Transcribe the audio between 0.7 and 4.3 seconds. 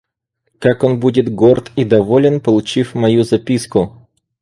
он будет горд и доволен, получив мою записку!